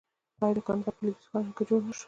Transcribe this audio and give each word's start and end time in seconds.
آیا 0.43 0.55
د 0.55 0.59
کاناډا 0.67 0.91
په 0.95 1.01
لویدیځ 1.03 1.23
کې 1.23 1.29
ښارونه 1.31 1.63
جوړ 1.69 1.81
نشول؟ 1.87 1.99